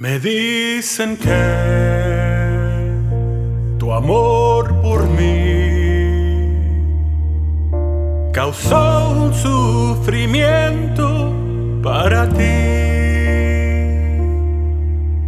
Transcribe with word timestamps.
Me 0.00 0.20
dicen 0.20 1.16
que 1.16 1.34
tu 3.80 3.92
amor 3.92 4.80
por 4.80 5.08
mí 5.08 6.52
causó 8.32 9.10
un 9.10 9.34
sufrimiento 9.34 11.34
para 11.82 12.28
ti. 12.28 12.44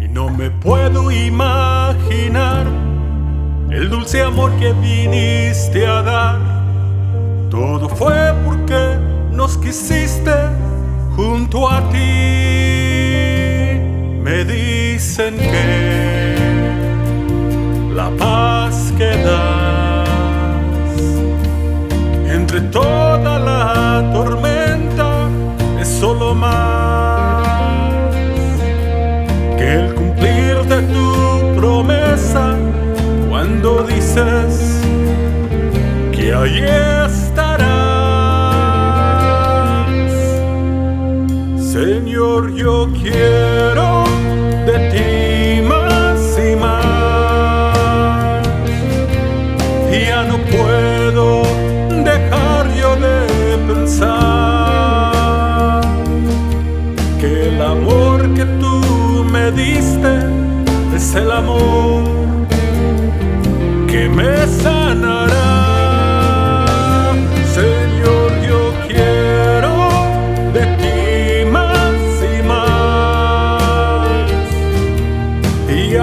Y 0.00 0.06
no 0.08 0.30
me 0.30 0.52
puedo 0.52 1.10
imaginar 1.10 2.64
el 3.68 3.90
dulce 3.90 4.22
amor 4.22 4.52
que 4.60 4.72
viniste 4.74 5.88
a 5.88 6.02
dar. 6.02 6.38
Todo 7.50 7.88
fue 7.88 8.32
porque 8.44 8.96
nos 9.32 9.58
quisiste 9.58 10.30
junto 11.16 11.68
a 11.68 11.80
ti 11.90 12.31
dicen 15.12 15.36
que 15.36 16.36
la 17.94 18.08
paz 18.16 18.94
que 18.96 19.10
das 19.22 20.08
entre 22.34 22.62
toda 22.78 23.38
la 23.38 24.10
tormenta 24.14 25.28
es 25.78 25.88
solo 25.88 26.34
más 26.34 27.46
que 29.58 29.74
el 29.80 29.94
cumplir 29.94 30.56
de 30.72 30.80
tu 30.94 31.60
promesa 31.60 32.56
cuando 33.28 33.82
dices 33.82 34.80
que 36.12 36.32
ahí 36.32 36.64
estarás. 37.06 37.82
Señor, 41.58 42.54
yo 42.54 42.88
quiero 42.94 43.41
el 61.14 61.30
amor 61.30 62.02
que 63.88 64.08
me 64.08 64.46
sanará. 64.46 65.52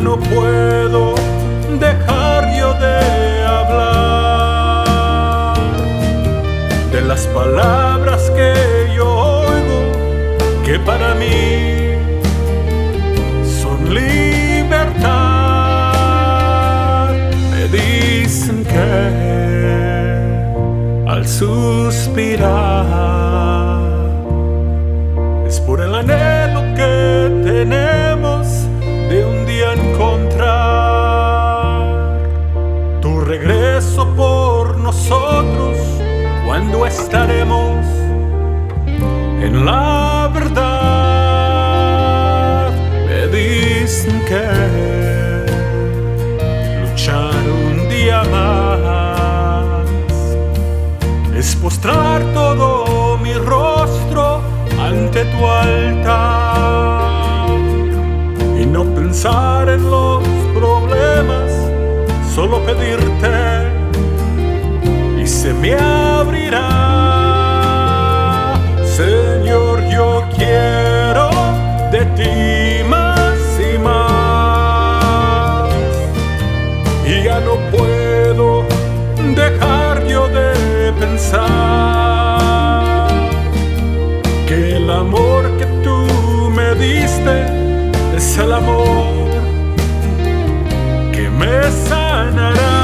no 0.00 0.18
puedo 0.18 1.14
dejar 1.78 2.58
yo 2.58 2.72
de 2.74 3.44
hablar 3.44 5.56
de 6.90 7.02
las 7.02 7.26
palabras 7.26 8.30
que 8.30 8.54
yo 8.96 9.06
oigo, 9.06 9.92
que 10.64 10.78
para 10.78 11.14
mí 11.14 11.49
suspirar. 21.40 22.50
Es 25.46 25.58
por 25.60 25.80
el 25.80 25.94
anhelo 25.94 26.60
que 26.74 27.30
tenemos 27.50 28.46
de 29.08 29.24
un 29.24 29.46
día 29.46 29.72
encontrar 29.72 30.50
tu 33.00 33.20
regreso 33.20 34.06
por 34.14 34.76
nosotros 34.76 35.78
cuando 36.44 36.84
estaremos 36.84 37.86
en 39.42 39.64
la 39.64 40.19
solo 62.40 62.58
pedirte 62.64 63.36
y 65.22 65.26
se 65.26 65.52
me 65.52 65.74
abrirá. 65.74 66.64
Señor, 68.98 69.76
yo 69.90 70.24
quiero 70.34 71.28
de 71.92 72.00
ti 72.16 72.82
más 72.88 73.38
y 73.70 73.72
más. 73.78 75.68
Y 77.04 77.24
ya 77.24 77.40
no 77.40 77.54
puedo 77.74 78.64
dejar 79.42 80.06
yo 80.06 80.26
de 80.28 80.50
pensar 80.98 81.40
que 84.48 84.76
el 84.78 84.88
amor 84.88 85.42
que 85.58 85.66
tú 85.84 85.98
me 86.56 86.74
diste 86.86 87.34
es 88.16 88.38
el 88.38 88.54
amor 88.54 89.19
sanará. 91.88 92.76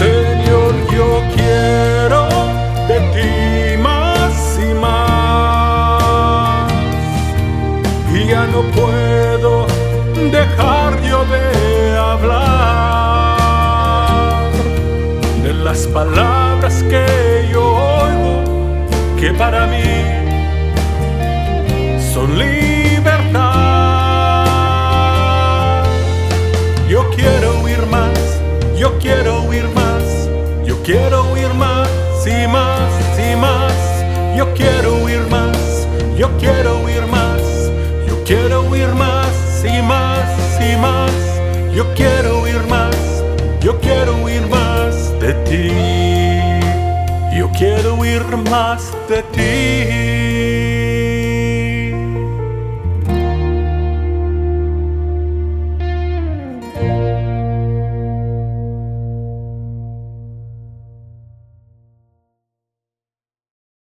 Señor, 0.00 0.72
yo 0.96 1.08
quiero 1.34 2.20
de 2.90 2.98
ti 3.14 3.32
más 3.82 4.34
y 4.68 4.70
más. 4.84 6.72
Y 8.14 8.18
ya 8.30 8.42
no 8.46 8.60
puedo 8.78 9.52
dejar 10.30 10.90
yo 11.02 11.18
de 11.34 11.44
hablar 11.96 12.54
de 15.42 15.52
las 15.52 15.80
palabras 15.88 16.74
que 16.90 17.04
yo 17.52 17.62
oigo, 18.02 18.34
que 19.20 19.28
para 19.32 19.66
mí 19.66 19.83
quiero 30.84 31.32
huir 31.32 31.52
más 31.54 31.88
y 32.26 32.46
más 32.46 32.92
y 33.18 33.36
más. 33.36 33.72
Yo 34.36 34.52
quiero 34.54 34.96
huir 35.02 35.26
más, 35.30 35.88
yo 36.16 36.28
quiero 36.38 36.80
huir 36.80 37.06
más, 37.06 37.40
yo 38.06 38.22
quiero 38.24 38.62
huir 38.68 38.88
más 38.94 39.64
y 39.64 39.82
más 39.82 40.28
y 40.60 40.76
más. 40.76 41.12
Yo 41.74 41.92
quiero 41.94 42.42
huir 42.42 42.62
más, 42.68 42.96
yo 43.60 43.80
quiero 43.80 44.16
huir 44.22 44.46
más 44.48 45.18
de 45.20 45.34
ti. 45.48 45.70
Yo 47.36 47.50
quiero 47.50 47.94
huir 47.94 48.22
más 48.50 48.92
de 49.08 49.22
ti. 49.34 50.33